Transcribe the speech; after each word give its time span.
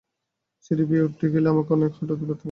সিঁড়ি 0.63 0.83
বেয়ে 0.85 1.03
উঠতে 1.03 1.25
গেলেই 1.33 1.51
আমার 1.51 1.65
অনেক 1.69 1.91
হাঁটুতে 1.91 2.13
অনেক 2.15 2.21
ব্যথা 2.21 2.29
করে। 2.29 2.39